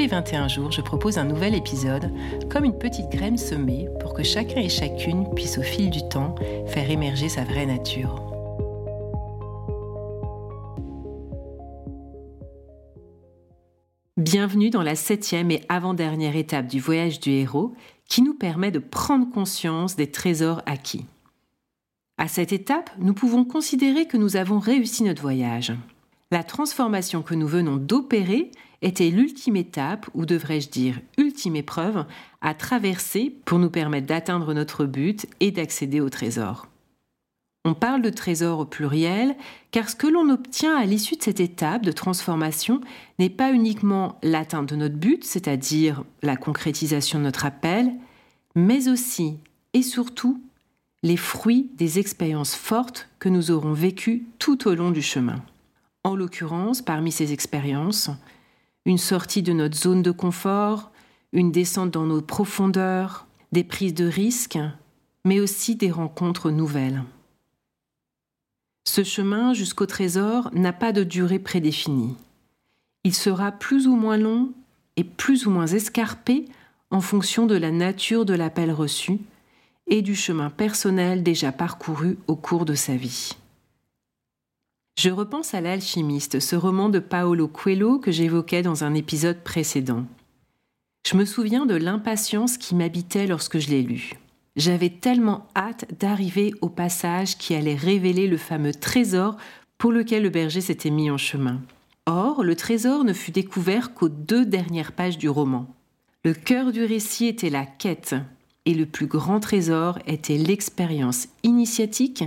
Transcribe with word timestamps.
Les 0.00 0.06
21 0.06 0.48
jours, 0.48 0.72
je 0.72 0.80
propose 0.80 1.18
un 1.18 1.26
nouvel 1.26 1.54
épisode, 1.54 2.10
comme 2.50 2.64
une 2.64 2.78
petite 2.78 3.10
graine 3.10 3.36
semée 3.36 3.86
pour 4.00 4.14
que 4.14 4.22
chacun 4.22 4.58
et 4.58 4.70
chacune 4.70 5.28
puisse 5.34 5.58
au 5.58 5.62
fil 5.62 5.90
du 5.90 6.00
temps 6.08 6.34
faire 6.68 6.90
émerger 6.90 7.28
sa 7.28 7.44
vraie 7.44 7.66
nature. 7.66 8.14
Bienvenue 14.16 14.70
dans 14.70 14.82
la 14.82 14.94
septième 14.94 15.50
et 15.50 15.64
avant-dernière 15.68 16.34
étape 16.34 16.66
du 16.66 16.80
voyage 16.80 17.20
du 17.20 17.32
héros 17.32 17.74
qui 18.08 18.22
nous 18.22 18.32
permet 18.32 18.70
de 18.70 18.78
prendre 18.78 19.30
conscience 19.30 19.96
des 19.96 20.10
trésors 20.10 20.62
acquis. 20.64 21.04
À 22.16 22.26
cette 22.26 22.52
étape, 22.54 22.88
nous 22.98 23.12
pouvons 23.12 23.44
considérer 23.44 24.06
que 24.06 24.16
nous 24.16 24.36
avons 24.36 24.60
réussi 24.60 25.02
notre 25.02 25.20
voyage. 25.20 25.74
La 26.32 26.44
transformation 26.44 27.22
que 27.22 27.34
nous 27.34 27.48
venons 27.48 27.76
d'opérer 27.76 28.52
était 28.82 29.10
l'ultime 29.10 29.56
étape, 29.56 30.08
ou 30.14 30.26
devrais-je 30.26 30.70
dire 30.70 31.00
ultime 31.18 31.56
épreuve, 31.56 32.06
à 32.40 32.54
traverser 32.54 33.34
pour 33.44 33.58
nous 33.58 33.70
permettre 33.70 34.06
d'atteindre 34.06 34.54
notre 34.54 34.84
but 34.84 35.26
et 35.40 35.50
d'accéder 35.50 36.00
au 36.00 36.08
trésor. 36.08 36.68
On 37.64 37.74
parle 37.74 38.00
de 38.00 38.10
trésor 38.10 38.60
au 38.60 38.64
pluriel 38.64 39.36
car 39.70 39.90
ce 39.90 39.96
que 39.96 40.06
l'on 40.06 40.30
obtient 40.30 40.76
à 40.76 40.86
l'issue 40.86 41.16
de 41.16 41.22
cette 41.22 41.40
étape 41.40 41.84
de 41.84 41.92
transformation 41.92 42.80
n'est 43.18 43.28
pas 43.28 43.52
uniquement 43.52 44.18
l'atteinte 44.22 44.70
de 44.70 44.76
notre 44.76 44.94
but, 44.94 45.24
c'est-à-dire 45.24 46.04
la 46.22 46.36
concrétisation 46.36 47.18
de 47.18 47.24
notre 47.24 47.44
appel, 47.44 47.92
mais 48.54 48.88
aussi 48.88 49.36
et 49.74 49.82
surtout 49.82 50.40
les 51.02 51.18
fruits 51.18 51.70
des 51.74 51.98
expériences 51.98 52.54
fortes 52.54 53.08
que 53.18 53.28
nous 53.28 53.50
aurons 53.50 53.72
vécues 53.72 54.26
tout 54.38 54.68
au 54.68 54.74
long 54.74 54.90
du 54.90 55.02
chemin. 55.02 55.42
En 56.04 56.16
l'occurrence, 56.16 56.82
parmi 56.82 57.12
ces 57.12 57.32
expériences, 57.32 58.10
une 58.86 58.98
sortie 58.98 59.42
de 59.42 59.52
notre 59.52 59.76
zone 59.76 60.02
de 60.02 60.10
confort, 60.10 60.90
une 61.32 61.52
descente 61.52 61.90
dans 61.90 62.06
nos 62.06 62.22
profondeurs, 62.22 63.26
des 63.52 63.64
prises 63.64 63.94
de 63.94 64.06
risques, 64.06 64.58
mais 65.24 65.40
aussi 65.40 65.76
des 65.76 65.90
rencontres 65.90 66.50
nouvelles. 66.50 67.04
Ce 68.84 69.04
chemin 69.04 69.52
jusqu'au 69.52 69.86
trésor 69.86 70.50
n'a 70.52 70.72
pas 70.72 70.92
de 70.92 71.04
durée 71.04 71.38
prédéfinie. 71.38 72.16
Il 73.04 73.14
sera 73.14 73.52
plus 73.52 73.86
ou 73.86 73.94
moins 73.94 74.16
long 74.16 74.52
et 74.96 75.04
plus 75.04 75.46
ou 75.46 75.50
moins 75.50 75.66
escarpé 75.66 76.46
en 76.90 77.00
fonction 77.00 77.46
de 77.46 77.56
la 77.56 77.70
nature 77.70 78.24
de 78.24 78.34
l'appel 78.34 78.72
reçu 78.72 79.18
et 79.86 80.02
du 80.02 80.14
chemin 80.14 80.50
personnel 80.50 81.22
déjà 81.22 81.52
parcouru 81.52 82.18
au 82.26 82.36
cours 82.36 82.64
de 82.64 82.74
sa 82.74 82.96
vie. 82.96 83.36
Je 84.98 85.10
repense 85.10 85.54
à 85.54 85.60
L'alchimiste, 85.60 86.40
ce 86.40 86.56
roman 86.56 86.88
de 86.88 86.98
Paolo 86.98 87.48
Coelho 87.48 87.98
que 87.98 88.10
j'évoquais 88.10 88.62
dans 88.62 88.84
un 88.84 88.94
épisode 88.94 89.42
précédent. 89.42 90.04
Je 91.08 91.16
me 91.16 91.24
souviens 91.24 91.64
de 91.64 91.74
l'impatience 91.74 92.58
qui 92.58 92.74
m'habitait 92.74 93.26
lorsque 93.26 93.58
je 93.58 93.70
l'ai 93.70 93.82
lu. 93.82 94.12
J'avais 94.56 94.90
tellement 94.90 95.48
hâte 95.56 95.86
d'arriver 95.98 96.52
au 96.60 96.68
passage 96.68 97.38
qui 97.38 97.54
allait 97.54 97.74
révéler 97.74 98.26
le 98.26 98.36
fameux 98.36 98.74
trésor 98.74 99.36
pour 99.78 99.92
lequel 99.92 100.22
le 100.22 100.28
berger 100.28 100.60
s'était 100.60 100.90
mis 100.90 101.10
en 101.10 101.16
chemin. 101.16 101.60
Or, 102.06 102.42
le 102.42 102.56
trésor 102.56 103.04
ne 103.04 103.12
fut 103.12 103.30
découvert 103.30 103.94
qu'aux 103.94 104.08
deux 104.08 104.44
dernières 104.44 104.92
pages 104.92 105.18
du 105.18 105.28
roman. 105.28 105.66
Le 106.24 106.34
cœur 106.34 106.72
du 106.72 106.84
récit 106.84 107.26
était 107.26 107.48
la 107.48 107.64
quête, 107.64 108.14
et 108.70 108.74
le 108.74 108.86
plus 108.86 109.06
grand 109.06 109.40
trésor 109.40 109.98
était 110.06 110.38
l'expérience 110.38 111.26
initiatique 111.42 112.22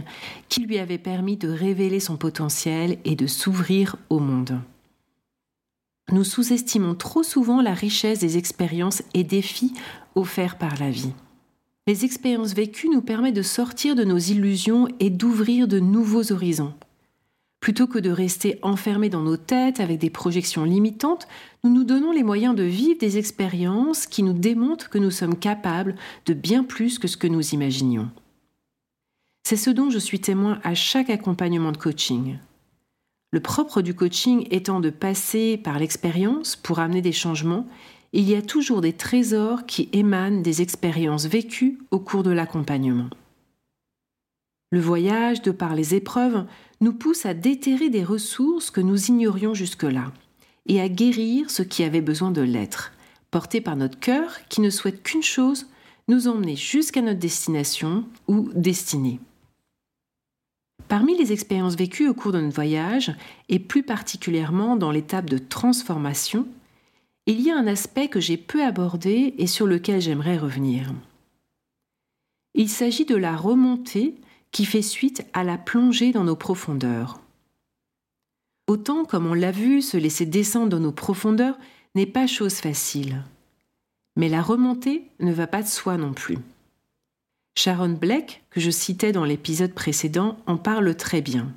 qui 0.50 0.60
lui 0.60 0.78
avait 0.78 0.98
permis 0.98 1.38
de 1.38 1.48
révéler 1.48 2.02
son 2.02 2.18
potentiel 2.18 2.98
et 3.06 3.16
de 3.16 3.28
s'ouvrir 3.28 3.96
au 4.10 4.20
monde. 4.20 4.60
Nous 6.12 6.26
sous-estimons 6.26 6.96
trop 6.96 7.24
souvent 7.24 7.62
la 7.62 7.74
richesse 7.74 8.20
des 8.20 8.38
expériences 8.38 9.04
et 9.14 9.24
défis 9.24 9.74
offerts 10.16 10.58
par 10.58 10.78
la 10.80 10.92
vie. 10.92 11.14
Les 11.88 12.04
expériences 12.04 12.54
vécues 12.54 12.90
nous 12.90 13.02
permettent 13.02 13.36
de 13.36 13.42
sortir 13.42 13.96
de 13.96 14.04
nos 14.04 14.18
illusions 14.18 14.90
et 15.00 15.10
d'ouvrir 15.10 15.70
de 15.70 15.80
nouveaux 15.80 16.34
horizons. 16.34 16.74
Plutôt 17.64 17.88
que 17.88 17.98
de 17.98 18.10
rester 18.10 18.60
enfermés 18.62 19.08
dans 19.08 19.22
nos 19.22 19.38
têtes 19.38 19.80
avec 19.80 19.98
des 19.98 20.10
projections 20.10 20.66
limitantes, 20.66 21.30
nous 21.64 21.74
nous 21.74 21.86
donnons 21.86 22.12
les 22.12 22.22
moyens 22.22 22.58
de 22.58 22.64
vivre 22.64 23.00
des 23.00 23.18
expériences 23.18 24.06
qui 24.06 24.22
nous 24.22 24.34
démontrent 24.34 24.90
que 24.90 24.98
nous 24.98 25.12
sommes 25.12 25.40
capables 25.40 25.96
de 26.26 26.34
bien 26.34 26.66
plus 26.66 27.00
que 27.00 27.08
ce 27.08 27.16
que 27.16 27.26
nous 27.26 27.54
imaginions. 27.54 28.10
C'est 29.48 29.56
ce 29.56 29.70
dont 29.70 29.90
je 29.90 29.98
suis 29.98 30.20
témoin 30.20 30.60
à 30.66 30.76
chaque 30.76 31.10
accompagnement 31.10 31.72
de 31.72 31.78
coaching. 31.78 32.38
Le 33.32 33.40
propre 33.40 33.82
du 33.82 33.94
coaching 33.94 34.46
étant 34.52 34.82
de 34.82 34.90
passer 34.90 35.56
par 35.56 35.80
l'expérience 35.80 36.58
pour 36.58 36.80
amener 36.80 37.02
des 37.02 37.14
changements, 37.14 37.66
il 38.12 38.30
y 38.30 38.36
a 38.36 38.42
toujours 38.42 38.82
des 38.82 38.92
trésors 38.92 39.66
qui 39.66 39.88
émanent 39.94 40.42
des 40.42 40.62
expériences 40.62 41.28
vécues 41.28 41.80
au 41.92 42.00
cours 42.00 42.24
de 42.24 42.32
l'accompagnement. 42.32 43.10
Le 44.74 44.80
voyage, 44.80 45.44
de 45.44 45.52
par 45.52 45.76
les 45.76 45.94
épreuves, 45.94 46.46
nous 46.84 46.94
pousse 46.94 47.26
à 47.26 47.34
déterrer 47.34 47.90
des 47.90 48.04
ressources 48.04 48.70
que 48.70 48.82
nous 48.82 49.06
ignorions 49.06 49.54
jusque-là 49.54 50.12
et 50.66 50.82
à 50.82 50.90
guérir 50.90 51.50
ce 51.50 51.64
qui 51.64 51.82
avait 51.84 52.02
besoin 52.02 52.30
de 52.30 52.42
l'être, 52.42 52.92
porté 53.32 53.62
par 53.62 53.78
notre 53.78 53.98
cœur 54.00 54.46
qui 54.50 54.60
ne 54.60 54.70
souhaite 54.70 55.02
qu'une 55.02 55.24
chose, 55.24 55.68
nous 56.10 56.28
emmener 56.28 56.58
jusqu'à 56.58 57.02
notre 57.02 57.20
destination 57.20 58.04
ou 58.28 58.50
destinée. 58.54 59.22
Parmi 60.90 61.18
les 61.18 61.32
expériences 61.32 61.78
vécues 61.78 62.10
au 62.10 62.14
cours 62.14 62.34
de 62.34 62.42
notre 62.42 62.56
voyage, 62.56 63.16
et 63.48 63.60
plus 63.60 63.84
particulièrement 63.84 64.76
dans 64.76 64.92
l'étape 64.92 65.30
de 65.30 65.38
transformation, 65.38 66.46
il 67.28 67.40
y 67.40 67.50
a 67.50 67.58
un 67.58 67.66
aspect 67.66 68.10
que 68.10 68.20
j'ai 68.20 68.36
peu 68.36 68.62
abordé 68.62 69.34
et 69.38 69.48
sur 69.48 69.66
lequel 69.68 70.02
j'aimerais 70.02 70.38
revenir. 70.38 70.92
Il 72.56 72.68
s'agit 72.68 73.06
de 73.06 73.16
la 73.16 73.38
remontée 73.38 74.16
qui 74.54 74.66
fait 74.66 74.84
suite 74.84 75.26
à 75.34 75.44
la 75.44 75.58
plongée 75.58 76.14
dans 76.14 76.24
nos 76.24 76.38
profondeurs. 76.38 77.20
Autant, 78.68 79.04
comme 79.04 79.26
on 79.26 79.34
l'a 79.34 79.52
vu, 79.52 79.82
se 79.82 79.98
laisser 79.98 80.26
descendre 80.26 80.70
dans 80.70 80.80
nos 80.80 80.94
profondeurs 80.94 81.58
n'est 81.96 82.06
pas 82.06 82.28
chose 82.28 82.56
facile. 82.56 83.24
Mais 84.16 84.30
la 84.30 84.42
remontée 84.42 85.10
ne 85.20 85.34
va 85.34 85.48
pas 85.48 85.64
de 85.64 85.68
soi 85.68 85.98
non 85.98 86.14
plus. 86.14 86.38
Sharon 87.58 87.90
Black, 87.90 88.44
que 88.52 88.60
je 88.60 88.70
citais 88.70 89.12
dans 89.12 89.26
l'épisode 89.26 89.74
précédent, 89.74 90.38
en 90.46 90.58
parle 90.58 90.96
très 90.96 91.22
bien. 91.22 91.52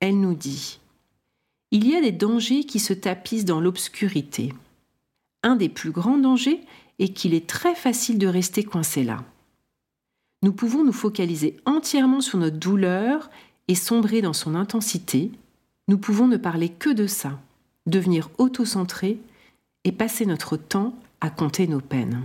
Elle 0.00 0.20
nous 0.20 0.34
dit 0.34 0.80
Il 1.70 1.88
y 1.88 1.96
a 1.96 2.00
des 2.00 2.12
dangers 2.12 2.64
qui 2.64 2.78
se 2.78 2.92
tapissent 2.92 3.46
dans 3.46 3.60
l'obscurité. 3.60 4.52
Un 5.42 5.56
des 5.56 5.68
plus 5.70 5.90
grands 5.90 6.18
dangers 6.18 6.60
est 6.98 7.08
qu'il 7.08 7.32
est 7.32 7.46
très 7.46 7.74
facile 7.74 8.18
de 8.18 8.26
rester 8.26 8.64
coincé 8.64 9.02
là 9.02 9.24
nous 10.42 10.52
pouvons 10.52 10.84
nous 10.84 10.92
focaliser 10.92 11.56
entièrement 11.64 12.20
sur 12.20 12.38
notre 12.38 12.56
douleur 12.56 13.30
et 13.66 13.74
sombrer 13.74 14.22
dans 14.22 14.32
son 14.32 14.54
intensité, 14.54 15.30
nous 15.88 15.98
pouvons 15.98 16.28
ne 16.28 16.36
parler 16.36 16.68
que 16.68 16.90
de 16.90 17.06
ça, 17.06 17.38
devenir 17.86 18.30
auto-centré 18.38 19.18
et 19.84 19.92
passer 19.92 20.26
notre 20.26 20.56
temps 20.56 20.94
à 21.20 21.30
compter 21.30 21.66
nos 21.66 21.80
peines. 21.80 22.22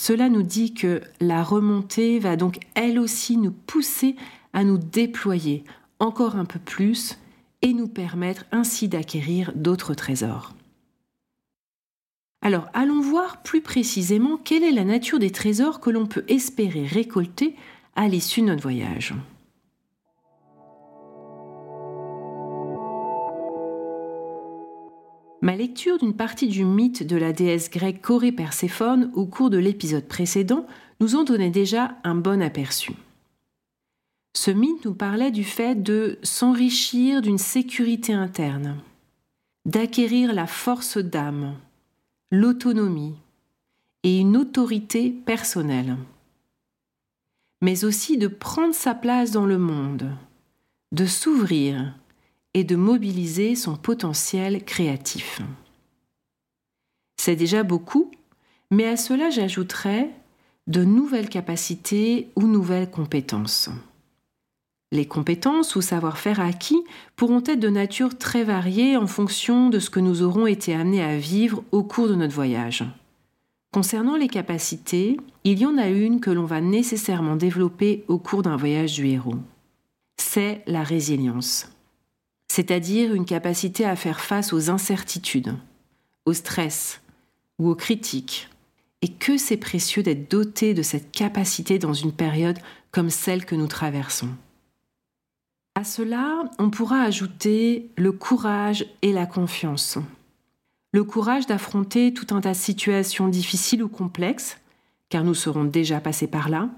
Cela 0.00 0.28
nous 0.28 0.42
dit 0.42 0.74
que 0.74 1.00
la 1.20 1.44
remontée 1.44 2.18
va 2.18 2.36
donc 2.36 2.58
elle 2.74 2.98
aussi 2.98 3.36
nous 3.36 3.52
pousser 3.52 4.16
à 4.52 4.64
nous 4.64 4.78
déployer 4.78 5.64
encore 6.00 6.36
un 6.36 6.44
peu 6.44 6.58
plus 6.58 7.18
et 7.62 7.72
nous 7.72 7.86
permettre 7.86 8.44
ainsi 8.50 8.88
d'acquérir 8.88 9.52
d'autres 9.54 9.94
trésors. 9.94 10.52
Alors 12.44 12.68
allons 12.74 13.00
voir 13.00 13.42
plus 13.42 13.60
précisément 13.60 14.36
quelle 14.36 14.64
est 14.64 14.72
la 14.72 14.84
nature 14.84 15.20
des 15.20 15.30
trésors 15.30 15.78
que 15.78 15.90
l'on 15.90 16.06
peut 16.06 16.24
espérer 16.26 16.84
récolter 16.84 17.54
à 17.94 18.08
l'issue 18.08 18.40
de 18.40 18.46
notre 18.46 18.62
voyage. 18.62 19.14
Ma 25.40 25.56
lecture 25.56 25.98
d'une 25.98 26.14
partie 26.14 26.48
du 26.48 26.64
mythe 26.64 27.04
de 27.04 27.16
la 27.16 27.32
déesse 27.32 27.70
grecque 27.70 28.00
Corée 28.00 28.32
Perséphone 28.32 29.10
au 29.14 29.26
cours 29.26 29.50
de 29.50 29.58
l'épisode 29.58 30.06
précédent 30.06 30.66
nous 31.00 31.14
en 31.16 31.24
donnait 31.24 31.50
déjà 31.50 31.96
un 32.04 32.14
bon 32.14 32.42
aperçu. 32.42 32.92
Ce 34.34 34.50
mythe 34.50 34.84
nous 34.84 34.94
parlait 34.94 35.32
du 35.32 35.44
fait 35.44 35.80
de 35.80 36.18
s'enrichir 36.22 37.22
d'une 37.22 37.38
sécurité 37.38 38.12
interne, 38.12 38.78
d'acquérir 39.64 40.32
la 40.32 40.46
force 40.46 40.96
d'âme, 40.96 41.54
l'autonomie 42.32 43.14
et 44.02 44.18
une 44.18 44.36
autorité 44.38 45.10
personnelle. 45.10 45.96
mais 47.60 47.84
aussi 47.84 48.18
de 48.18 48.26
prendre 48.26 48.74
sa 48.74 48.92
place 48.92 49.30
dans 49.30 49.46
le 49.46 49.56
monde, 49.56 50.10
de 50.90 51.06
s'ouvrir 51.06 51.94
et 52.54 52.64
de 52.64 52.74
mobiliser 52.74 53.54
son 53.54 53.76
potentiel 53.76 54.64
créatif. 54.64 55.40
C'est 57.16 57.36
déjà 57.36 57.62
beaucoup, 57.62 58.10
mais 58.72 58.86
à 58.86 58.96
cela 58.96 59.30
j'ajouterais 59.30 60.10
de 60.66 60.82
nouvelles 60.82 61.28
capacités 61.28 62.32
ou 62.34 62.48
nouvelles 62.48 62.90
compétences. 62.90 63.70
Les 64.92 65.06
compétences 65.06 65.74
ou 65.74 65.80
savoir-faire 65.80 66.38
acquis 66.38 66.84
pourront 67.16 67.42
être 67.46 67.58
de 67.58 67.70
nature 67.70 68.18
très 68.18 68.44
variée 68.44 68.98
en 68.98 69.06
fonction 69.06 69.70
de 69.70 69.78
ce 69.78 69.88
que 69.88 70.00
nous 70.00 70.20
aurons 70.20 70.46
été 70.46 70.74
amenés 70.74 71.02
à 71.02 71.16
vivre 71.16 71.64
au 71.72 71.82
cours 71.82 72.08
de 72.08 72.14
notre 72.14 72.34
voyage. 72.34 72.84
Concernant 73.72 74.16
les 74.16 74.28
capacités, 74.28 75.16
il 75.44 75.58
y 75.58 75.64
en 75.64 75.78
a 75.78 75.88
une 75.88 76.20
que 76.20 76.30
l'on 76.30 76.44
va 76.44 76.60
nécessairement 76.60 77.36
développer 77.36 78.04
au 78.06 78.18
cours 78.18 78.42
d'un 78.42 78.58
voyage 78.58 78.92
du 78.92 79.08
héros. 79.08 79.36
C'est 80.18 80.62
la 80.66 80.82
résilience, 80.82 81.72
c'est-à-dire 82.48 83.14
une 83.14 83.24
capacité 83.24 83.86
à 83.86 83.96
faire 83.96 84.20
face 84.20 84.52
aux 84.52 84.68
incertitudes, 84.68 85.56
au 86.26 86.34
stress 86.34 87.00
ou 87.58 87.70
aux 87.70 87.76
critiques, 87.76 88.50
et 89.00 89.08
que 89.08 89.38
c'est 89.38 89.56
précieux 89.56 90.02
d'être 90.02 90.30
doté 90.30 90.74
de 90.74 90.82
cette 90.82 91.12
capacité 91.12 91.78
dans 91.78 91.94
une 91.94 92.12
période 92.12 92.58
comme 92.90 93.08
celle 93.08 93.46
que 93.46 93.54
nous 93.54 93.68
traversons. 93.68 94.28
À 95.74 95.84
cela, 95.84 96.44
on 96.58 96.68
pourra 96.68 97.00
ajouter 97.02 97.90
le 97.96 98.12
courage 98.12 98.84
et 99.00 99.12
la 99.12 99.24
confiance. 99.24 99.98
Le 100.92 101.02
courage 101.02 101.46
d'affronter 101.46 102.12
tout 102.12 102.34
un 102.34 102.42
tas 102.42 102.50
de 102.50 102.56
situations 102.56 103.28
difficiles 103.28 103.82
ou 103.82 103.88
complexes, 103.88 104.58
car 105.08 105.24
nous 105.24 105.34
serons 105.34 105.64
déjà 105.64 106.00
passés 106.00 106.26
par 106.26 106.50
là, 106.50 106.68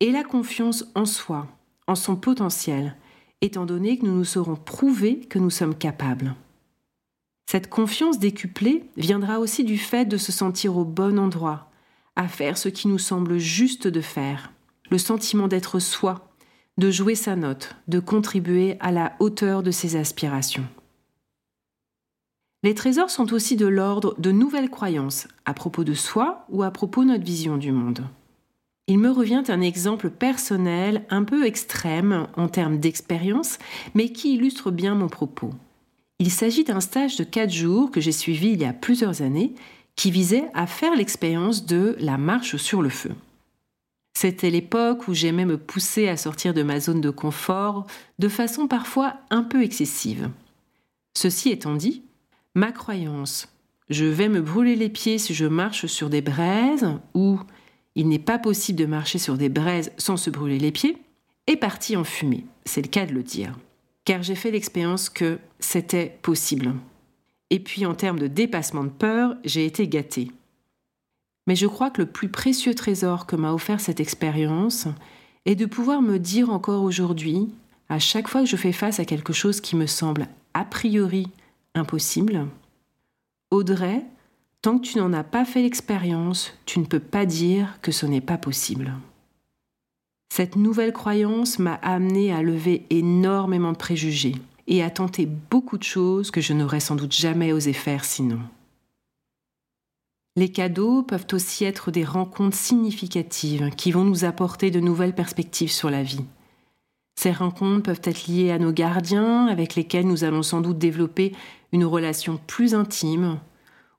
et 0.00 0.10
la 0.10 0.24
confiance 0.24 0.86
en 0.94 1.04
soi, 1.04 1.46
en 1.86 1.94
son 1.94 2.16
potentiel, 2.16 2.96
étant 3.42 3.66
donné 3.66 3.98
que 3.98 4.06
nous 4.06 4.16
nous 4.16 4.24
serons 4.24 4.56
prouvé 4.56 5.20
que 5.20 5.38
nous 5.38 5.50
sommes 5.50 5.74
capables. 5.74 6.34
Cette 7.46 7.68
confiance 7.68 8.18
décuplée 8.18 8.84
viendra 8.96 9.38
aussi 9.40 9.62
du 9.62 9.76
fait 9.76 10.06
de 10.06 10.16
se 10.16 10.32
sentir 10.32 10.78
au 10.78 10.86
bon 10.86 11.18
endroit, 11.18 11.70
à 12.16 12.28
faire 12.28 12.56
ce 12.56 12.70
qui 12.70 12.88
nous 12.88 12.98
semble 12.98 13.36
juste 13.36 13.86
de 13.86 14.00
faire, 14.00 14.52
le 14.90 14.96
sentiment 14.96 15.48
d'être 15.48 15.78
soi, 15.78 16.31
de 16.78 16.90
jouer 16.90 17.14
sa 17.14 17.36
note, 17.36 17.74
de 17.88 18.00
contribuer 18.00 18.76
à 18.80 18.92
la 18.92 19.12
hauteur 19.20 19.62
de 19.62 19.70
ses 19.70 19.96
aspirations. 19.96 20.66
Les 22.62 22.74
trésors 22.74 23.10
sont 23.10 23.32
aussi 23.32 23.56
de 23.56 23.66
l'ordre 23.66 24.14
de 24.18 24.30
nouvelles 24.30 24.70
croyances 24.70 25.26
à 25.44 25.52
propos 25.52 25.84
de 25.84 25.94
soi 25.94 26.46
ou 26.48 26.62
à 26.62 26.70
propos 26.70 27.02
de 27.02 27.08
notre 27.08 27.24
vision 27.24 27.56
du 27.56 27.72
monde. 27.72 28.04
Il 28.86 28.98
me 28.98 29.10
revient 29.10 29.42
un 29.48 29.60
exemple 29.60 30.10
personnel 30.10 31.04
un 31.10 31.24
peu 31.24 31.44
extrême 31.44 32.26
en 32.36 32.48
termes 32.48 32.78
d'expérience, 32.78 33.58
mais 33.94 34.10
qui 34.10 34.34
illustre 34.34 34.70
bien 34.70 34.94
mon 34.94 35.08
propos. 35.08 35.50
Il 36.18 36.30
s'agit 36.30 36.64
d'un 36.64 36.80
stage 36.80 37.16
de 37.16 37.24
4 37.24 37.50
jours 37.50 37.90
que 37.90 38.00
j'ai 38.00 38.12
suivi 38.12 38.50
il 38.52 38.60
y 38.60 38.64
a 38.64 38.72
plusieurs 38.72 39.22
années 39.22 39.54
qui 39.96 40.10
visait 40.10 40.48
à 40.54 40.66
faire 40.66 40.94
l'expérience 40.94 41.66
de 41.66 41.96
la 41.98 42.16
marche 42.16 42.56
sur 42.56 42.80
le 42.80 42.88
feu. 42.88 43.10
C'était 44.14 44.50
l'époque 44.50 45.08
où 45.08 45.14
j'aimais 45.14 45.46
me 45.46 45.56
pousser 45.58 46.08
à 46.08 46.16
sortir 46.16 46.54
de 46.54 46.62
ma 46.62 46.80
zone 46.80 47.00
de 47.00 47.10
confort 47.10 47.86
de 48.18 48.28
façon 48.28 48.68
parfois 48.68 49.16
un 49.30 49.42
peu 49.42 49.62
excessive. 49.62 50.30
Ceci 51.16 51.50
étant 51.50 51.74
dit, 51.74 52.02
ma 52.54 52.72
croyance 52.72 53.52
je 53.92 54.04
vais 54.04 54.28
me 54.28 54.40
brûler 54.40 54.74
les 54.74 54.88
pieds 54.88 55.18
si 55.18 55.34
je 55.34 55.44
marche 55.44 55.86
sur 55.86 56.08
des 56.08 56.22
braises 56.22 56.88
ou 57.14 57.38
il 57.94 58.08
n'est 58.08 58.18
pas 58.18 58.38
possible 58.38 58.78
de 58.78 58.86
marcher 58.86 59.18
sur 59.18 59.36
des 59.36 59.48
braises 59.48 59.92
sans 59.98 60.16
se 60.16 60.30
brûler 60.30 60.58
les 60.58 60.72
pieds 60.72 60.96
est 61.46 61.56
partie 61.56 61.96
en 61.96 62.04
fumée, 62.04 62.46
c'est 62.64 62.82
le 62.82 62.88
cas 62.88 63.04
de 63.04 63.12
le 63.12 63.22
dire, 63.22 63.58
car 64.04 64.22
j'ai 64.22 64.34
fait 64.34 64.50
l'expérience 64.50 65.10
que 65.10 65.38
c'était 65.58 66.18
possible. 66.22 66.72
Et 67.50 67.60
puis 67.60 67.84
en 67.84 67.94
termes 67.94 68.18
de 68.18 68.28
dépassement 68.28 68.84
de 68.84 68.88
peur, 68.88 69.34
j'ai 69.44 69.66
été 69.66 69.88
gâtée. 69.88 70.30
Mais 71.46 71.56
je 71.56 71.66
crois 71.66 71.90
que 71.90 72.02
le 72.02 72.08
plus 72.08 72.28
précieux 72.28 72.74
trésor 72.74 73.26
que 73.26 73.36
m'a 73.36 73.52
offert 73.52 73.80
cette 73.80 74.00
expérience 74.00 74.86
est 75.44 75.56
de 75.56 75.66
pouvoir 75.66 76.02
me 76.02 76.18
dire 76.18 76.50
encore 76.50 76.82
aujourd'hui, 76.82 77.48
à 77.88 77.98
chaque 77.98 78.28
fois 78.28 78.42
que 78.42 78.48
je 78.48 78.56
fais 78.56 78.72
face 78.72 79.00
à 79.00 79.04
quelque 79.04 79.32
chose 79.32 79.60
qui 79.60 79.76
me 79.76 79.86
semble 79.86 80.28
a 80.54 80.64
priori 80.64 81.28
impossible, 81.74 82.46
Audrey, 83.50 84.04
tant 84.62 84.78
que 84.78 84.86
tu 84.86 84.98
n'en 84.98 85.12
as 85.12 85.24
pas 85.24 85.44
fait 85.44 85.62
l'expérience, 85.62 86.52
tu 86.64 86.78
ne 86.78 86.84
peux 86.84 87.00
pas 87.00 87.26
dire 87.26 87.78
que 87.82 87.92
ce 87.92 88.06
n'est 88.06 88.20
pas 88.20 88.38
possible. 88.38 88.94
Cette 90.32 90.56
nouvelle 90.56 90.94
croyance 90.94 91.58
m'a 91.58 91.74
amené 91.74 92.32
à 92.32 92.42
lever 92.42 92.86
énormément 92.88 93.72
de 93.72 93.76
préjugés 93.76 94.36
et 94.66 94.82
à 94.82 94.88
tenter 94.88 95.26
beaucoup 95.26 95.76
de 95.76 95.82
choses 95.82 96.30
que 96.30 96.40
je 96.40 96.54
n'aurais 96.54 96.80
sans 96.80 96.96
doute 96.96 97.12
jamais 97.12 97.52
osé 97.52 97.74
faire 97.74 98.06
sinon. 98.06 98.38
Les 100.34 100.50
cadeaux 100.50 101.02
peuvent 101.02 101.26
aussi 101.32 101.64
être 101.64 101.90
des 101.90 102.04
rencontres 102.04 102.56
significatives 102.56 103.70
qui 103.76 103.92
vont 103.92 104.04
nous 104.04 104.24
apporter 104.24 104.70
de 104.70 104.80
nouvelles 104.80 105.14
perspectives 105.14 105.70
sur 105.70 105.90
la 105.90 106.02
vie. 106.02 106.24
Ces 107.16 107.32
rencontres 107.32 107.82
peuvent 107.82 108.00
être 108.04 108.26
liées 108.26 108.50
à 108.50 108.58
nos 108.58 108.72
gardiens 108.72 109.46
avec 109.46 109.74
lesquels 109.74 110.06
nous 110.06 110.24
allons 110.24 110.42
sans 110.42 110.62
doute 110.62 110.78
développer 110.78 111.32
une 111.72 111.84
relation 111.84 112.40
plus 112.46 112.74
intime, 112.74 113.38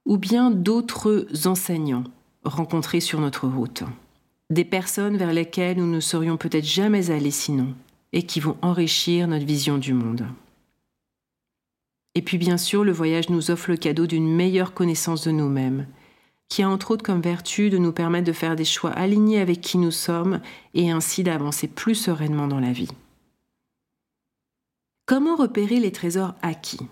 ou 0.06 0.18
bien 0.18 0.50
d'autres 0.50 1.27
enseignants 1.45 2.03
rencontrés 2.44 3.00
sur 3.00 3.19
notre 3.19 3.47
route. 3.47 3.83
Des 4.50 4.65
personnes 4.65 5.18
vers 5.18 5.33
lesquelles 5.33 5.77
nous 5.77 5.89
ne 5.89 6.00
serions 6.00 6.38
peut-être 6.38 6.65
jamais 6.65 7.12
allés 7.12 7.31
sinon, 7.31 7.75
et 8.12 8.24
qui 8.24 8.39
vont 8.39 8.57
enrichir 8.62 9.27
notre 9.27 9.45
vision 9.45 9.77
du 9.77 9.94
monde. 9.94 10.25
Et 12.15 12.21
puis 12.21 12.38
bien 12.38 12.57
sûr, 12.57 12.83
le 12.83 12.91
voyage 12.91 13.30
nous 13.30 13.51
offre 13.51 13.69
le 13.69 13.77
cadeau 13.77 14.07
d'une 14.07 14.27
meilleure 14.27 14.74
connaissance 14.74 15.25
de 15.25 15.31
nous-mêmes, 15.31 15.88
qui 16.50 16.63
a 16.63 16.69
entre 16.69 16.92
autres 16.92 17.04
comme 17.04 17.22
vertu 17.22 17.69
de 17.69 17.78
nous 17.78 17.92
permettre 17.92 18.28
de 18.28 18.34
faire 18.34 18.56
des 18.56 18.66
choix 18.66 18.92
alignés 18.92 19.40
avec 19.40 19.62
qui 19.62 19.78
nous 19.78 19.92
sommes 19.92 20.40
et 20.74 20.92
ainsi 20.92 21.24
d'avancer 21.24 21.68
plus 21.68 21.95
sereinement 21.95 22.48
dans 22.48 22.60
la 22.60 22.72
vie. 22.72 22.92
Comment 25.06 25.36
repérer 25.36 25.80
les 25.80 25.92
trésors 25.92 26.36
acquis? 26.42 26.88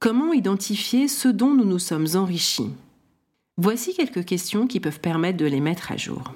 Comment 0.00 0.32
identifier 0.32 1.08
ce 1.08 1.28
dont 1.28 1.54
nous 1.54 1.64
nous 1.64 1.78
sommes 1.78 2.06
enrichis? 2.14 2.70
Voici 3.56 3.94
quelques 3.94 4.24
questions 4.24 4.66
qui 4.66 4.78
peuvent 4.78 5.00
permettre 5.00 5.38
de 5.38 5.46
les 5.46 5.60
mettre 5.60 5.90
à 5.90 5.96
jour. 5.96 6.32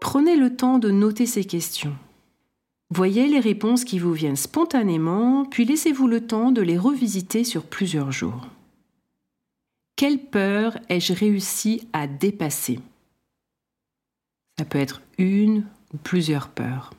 Prenez 0.00 0.36
le 0.36 0.56
temps 0.56 0.78
de 0.78 0.90
noter 0.90 1.26
ces 1.26 1.44
questions. 1.44 1.96
Voyez 2.94 3.26
les 3.26 3.40
réponses 3.40 3.86
qui 3.86 3.98
vous 3.98 4.12
viennent 4.12 4.36
spontanément, 4.36 5.46
puis 5.46 5.64
laissez-vous 5.64 6.06
le 6.06 6.26
temps 6.26 6.50
de 6.50 6.60
les 6.60 6.76
revisiter 6.76 7.42
sur 7.42 7.64
plusieurs 7.64 8.12
jours. 8.12 8.48
Quelle 9.96 10.18
peur 10.18 10.76
ai-je 10.90 11.14
réussi 11.14 11.88
à 11.94 12.06
dépasser? 12.06 12.80
Ça 14.58 14.66
peut 14.66 14.78
être 14.78 15.00
une 15.16 15.64
ou 15.94 15.96
plusieurs 15.96 16.50
peurs. 16.50 16.92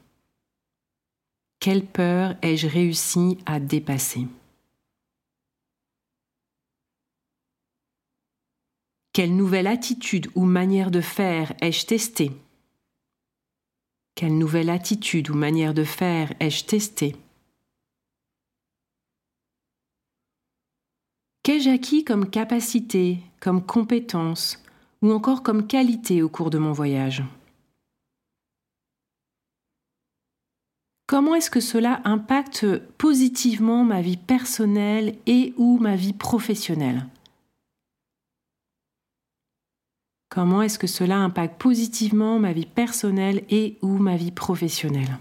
Quelle 1.59 1.85
peur 1.85 2.37
ai-je 2.41 2.65
réussi 2.65 3.37
à 3.45 3.59
dépasser? 3.59 4.25
Quelle 9.13 9.35
nouvelle 9.35 9.67
attitude 9.67 10.31
ou 10.33 10.45
manière 10.45 10.89
de 10.89 11.01
faire 11.01 11.53
ai-je 11.61 11.85
testé 11.85 12.31
quelle 14.15 14.37
nouvelle 14.37 14.69
attitude 14.69 15.29
ou 15.29 15.33
manière 15.33 15.73
de 15.73 15.83
faire 15.83 16.33
ai-je 16.39 16.65
testé 16.65 17.15
Qu'ai-je 21.43 21.69
acquis 21.69 22.05
comme 22.05 22.29
capacité, 22.29 23.19
comme 23.41 23.65
compétence 23.65 24.63
ou 25.01 25.11
encore 25.11 25.43
comme 25.43 25.67
qualité 25.67 26.21
au 26.21 26.29
cours 26.29 26.49
de 26.49 26.57
mon 26.57 26.71
voyage 26.71 27.23
Comment 31.05 31.35
est-ce 31.35 31.51
que 31.51 31.59
cela 31.59 32.01
impacte 32.05 32.65
positivement 32.97 33.83
ma 33.83 34.01
vie 34.01 34.17
personnelle 34.17 35.15
et 35.27 35.53
ou 35.57 35.77
ma 35.79 35.95
vie 35.97 36.13
professionnelle 36.13 37.05
Comment 40.33 40.63
est-ce 40.63 40.79
que 40.79 40.87
cela 40.87 41.19
impacte 41.19 41.61
positivement 41.61 42.39
ma 42.39 42.53
vie 42.53 42.65
personnelle 42.65 43.43
et 43.51 43.77
ou 43.83 43.99
ma 43.99 44.15
vie 44.15 44.31
professionnelle? 44.31 45.19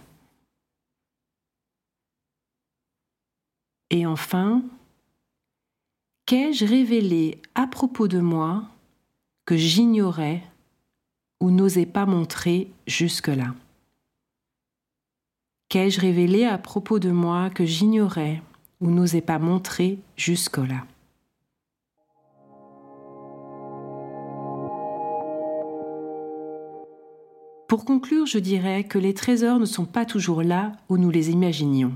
Et 3.90 4.06
enfin, 4.06 4.62
qu'ai-je 6.24 6.64
révélé 6.64 7.42
à 7.54 7.66
propos 7.66 8.08
de 8.08 8.20
moi 8.20 8.64
que 9.44 9.54
j'ignorais 9.54 10.42
ou 11.42 11.50
n'osais 11.50 11.84
pas 11.84 12.06
montrer 12.06 12.72
jusque-là? 12.86 13.54
Qu'ai-je 15.68 16.00
révélé 16.00 16.46
à 16.46 16.56
propos 16.56 16.98
de 16.98 17.10
moi 17.10 17.50
que 17.50 17.66
j'ignorais 17.66 18.40
ou 18.80 18.90
n'osais 18.90 19.20
pas 19.20 19.38
montrer 19.38 19.98
jusque-là? 20.16 20.86
Pour 27.72 27.86
conclure, 27.86 28.26
je 28.26 28.36
dirais 28.36 28.84
que 28.84 28.98
les 28.98 29.14
trésors 29.14 29.58
ne 29.58 29.64
sont 29.64 29.86
pas 29.86 30.04
toujours 30.04 30.42
là 30.42 30.72
où 30.90 30.98
nous 30.98 31.08
les 31.08 31.30
imaginions. 31.30 31.94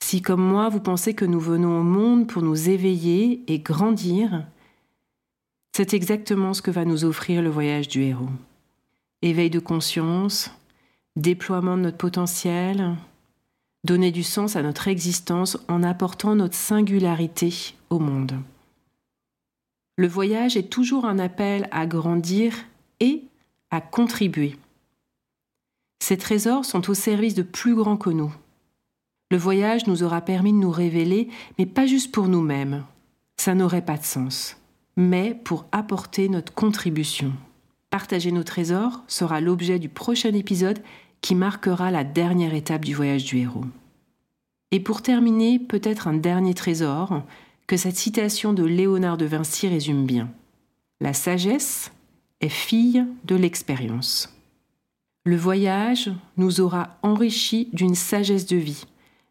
Si 0.00 0.22
comme 0.22 0.44
moi 0.44 0.68
vous 0.68 0.78
pensez 0.78 1.12
que 1.12 1.24
nous 1.24 1.40
venons 1.40 1.80
au 1.80 1.82
monde 1.82 2.28
pour 2.28 2.42
nous 2.42 2.68
éveiller 2.68 3.42
et 3.48 3.58
grandir, 3.58 4.46
c'est 5.76 5.92
exactement 5.92 6.54
ce 6.54 6.62
que 6.62 6.70
va 6.70 6.84
nous 6.84 7.04
offrir 7.04 7.42
le 7.42 7.50
voyage 7.50 7.88
du 7.88 8.02
héros. 8.02 8.28
Éveil 9.22 9.50
de 9.50 9.58
conscience, 9.58 10.52
déploiement 11.16 11.76
de 11.76 11.82
notre 11.82 11.96
potentiel, 11.96 12.94
donner 13.82 14.12
du 14.12 14.22
sens 14.22 14.54
à 14.54 14.62
notre 14.62 14.86
existence 14.86 15.58
en 15.66 15.82
apportant 15.82 16.36
notre 16.36 16.54
singularité 16.54 17.74
au 17.90 17.98
monde. 17.98 18.34
Le 19.96 20.06
voyage 20.06 20.56
est 20.56 20.70
toujours 20.70 21.06
un 21.06 21.18
appel 21.18 21.68
à 21.72 21.88
grandir 21.88 22.54
et 23.00 23.24
à 23.70 23.80
contribuer. 23.80 24.56
Ces 26.02 26.16
trésors 26.16 26.64
sont 26.64 26.90
au 26.90 26.94
service 26.94 27.34
de 27.34 27.42
plus 27.42 27.74
grands 27.74 27.96
que 27.96 28.10
nous. 28.10 28.34
Le 29.30 29.36
voyage 29.36 29.86
nous 29.86 30.02
aura 30.02 30.22
permis 30.22 30.52
de 30.52 30.58
nous 30.58 30.70
révéler, 30.70 31.28
mais 31.58 31.66
pas 31.66 31.86
juste 31.86 32.12
pour 32.12 32.26
nous-mêmes. 32.26 32.84
Ça 33.36 33.54
n'aurait 33.54 33.84
pas 33.84 33.96
de 33.96 34.04
sens. 34.04 34.56
Mais 34.96 35.34
pour 35.34 35.66
apporter 35.70 36.28
notre 36.28 36.52
contribution. 36.52 37.32
Partager 37.90 38.32
nos 38.32 38.42
trésors 38.42 39.02
sera 39.06 39.40
l'objet 39.40 39.78
du 39.78 39.88
prochain 39.88 40.32
épisode 40.32 40.82
qui 41.20 41.34
marquera 41.34 41.90
la 41.90 42.02
dernière 42.04 42.54
étape 42.54 42.84
du 42.84 42.94
voyage 42.94 43.24
du 43.24 43.38
héros. 43.38 43.64
Et 44.72 44.80
pour 44.80 45.02
terminer, 45.02 45.58
peut-être 45.58 46.08
un 46.08 46.14
dernier 46.14 46.54
trésor 46.54 47.22
que 47.66 47.76
cette 47.76 47.96
citation 47.96 48.52
de 48.52 48.64
Léonard 48.64 49.16
de 49.16 49.26
Vinci 49.26 49.68
résume 49.68 50.06
bien. 50.06 50.28
La 51.00 51.12
sagesse 51.12 51.92
est 52.40 52.48
fille 52.48 53.04
de 53.24 53.36
l'expérience. 53.36 54.34
Le 55.24 55.36
voyage 55.36 56.10
nous 56.36 56.60
aura 56.60 56.98
enrichis 57.02 57.68
d'une 57.72 57.94
sagesse 57.94 58.46
de 58.46 58.56
vie 58.56 58.84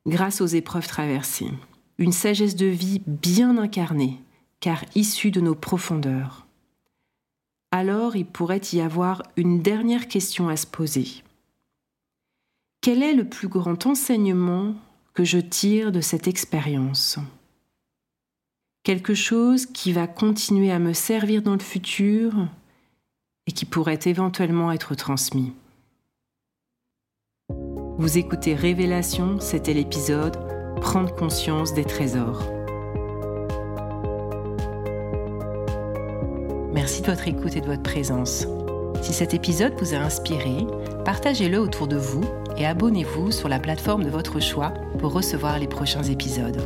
grâce 0.05 0.41
aux 0.41 0.47
épreuves 0.47 0.87
traversées. 0.87 1.51
Une 1.97 2.11
sagesse 2.11 2.55
de 2.55 2.67
vie 2.67 3.01
bien 3.07 3.57
incarnée, 3.57 4.19
car 4.59 4.83
issue 4.95 5.31
de 5.31 5.41
nos 5.41 5.55
profondeurs. 5.55 6.45
Alors 7.71 8.15
il 8.15 8.25
pourrait 8.25 8.61
y 8.73 8.81
avoir 8.81 9.23
une 9.35 9.61
dernière 9.61 10.07
question 10.07 10.47
à 10.47 10.55
se 10.55 10.67
poser. 10.67 11.23
Quel 12.81 13.03
est 13.03 13.13
le 13.13 13.27
plus 13.27 13.47
grand 13.47 13.85
enseignement 13.85 14.73
que 15.13 15.23
je 15.23 15.37
tire 15.37 15.91
de 15.91 16.01
cette 16.01 16.27
expérience? 16.27 17.19
Quelque 18.83 19.13
chose 19.13 19.65
qui 19.65 19.91
va 19.91 20.07
continuer 20.07 20.71
à 20.71 20.79
me 20.79 20.93
servir 20.93 21.41
dans 21.41 21.53
le 21.53 21.59
futur 21.59 22.47
et 23.49 23.51
qui 23.51 23.65
pourrait 23.65 23.99
éventuellement 24.05 24.71
être 24.71 24.93
transmis. 24.93 25.53
Vous 27.97 28.19
écoutez 28.19 28.53
Révélation, 28.53 29.39
c'était 29.39 29.73
l'épisode 29.73 30.37
Prendre 30.81 31.13
conscience 31.15 31.73
des 31.73 31.83
trésors. 31.83 32.43
Merci 36.71 37.01
de 37.01 37.07
votre 37.07 37.27
écoute 37.27 37.55
et 37.55 37.61
de 37.61 37.65
votre 37.65 37.81
présence. 37.81 38.45
Si 39.01 39.13
cet 39.13 39.33
épisode 39.33 39.73
vous 39.79 39.95
a 39.95 39.97
inspiré, 39.97 40.67
partagez-le 41.03 41.57
autour 41.59 41.87
de 41.87 41.97
vous 41.97 42.23
et 42.55 42.67
abonnez-vous 42.67 43.31
sur 43.31 43.49
la 43.49 43.59
plateforme 43.59 44.03
de 44.03 44.11
votre 44.11 44.39
choix 44.39 44.75
pour 44.99 45.11
recevoir 45.11 45.57
les 45.57 45.67
prochains 45.67 46.03
épisodes. 46.03 46.61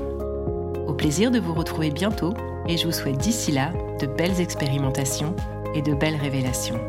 Au 0.85 0.93
plaisir 0.93 1.31
de 1.31 1.39
vous 1.39 1.53
retrouver 1.53 1.91
bientôt 1.91 2.33
et 2.67 2.75
je 2.75 2.85
vous 2.85 2.91
souhaite 2.91 3.19
d'ici 3.19 3.53
là 3.53 3.71
de 4.01 4.05
belles 4.05 4.41
expérimentations 4.41 5.33
et 5.73 5.81
de 5.81 5.93
belles 5.93 6.15
révélations. 6.15 6.79